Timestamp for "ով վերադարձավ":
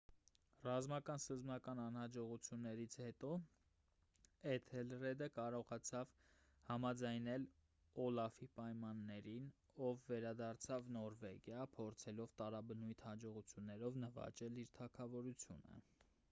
9.91-10.91